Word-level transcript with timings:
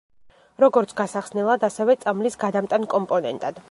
როგორც 0.63 0.95
გასახსნელად 1.03 1.67
ასევე 1.69 1.99
წამლის 2.07 2.43
გადამტან 2.47 2.93
კომპონენტად. 2.97 3.59